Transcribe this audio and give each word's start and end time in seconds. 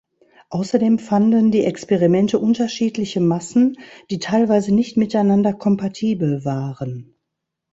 Außerdem 0.49 0.97
fanden 0.97 1.51
die 1.51 1.63
Experimente 1.63 2.39
unterschiedliche 2.39 3.19
Massen, 3.19 3.77
die 4.09 4.17
teilweise 4.17 4.73
nicht 4.73 4.97
miteinander 4.97 5.53
kompatibel 5.53 6.43
waren. 6.43 7.13